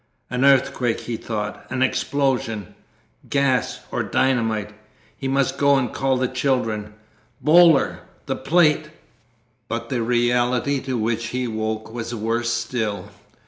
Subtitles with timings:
[0.31, 2.73] "An earthquake!" he thought, "an explosion...
[3.29, 4.71] gas or dynamite!
[5.15, 6.95] He must go and call the children...
[7.39, 7.99] Boaler...
[8.25, 8.89] the plate!"
[9.67, 13.09] But the reality to which he woke was worse still.